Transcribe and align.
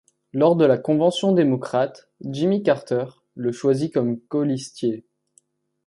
Lors 0.33 0.55
de 0.55 0.65
la 0.65 0.79
convention 0.79 1.31
démocrate, 1.31 2.09
Jimmy 2.25 2.63
Carter 2.63 3.05
le 3.35 3.51
choisit 3.51 3.93
comme 3.93 4.19
colistier. 4.19 5.05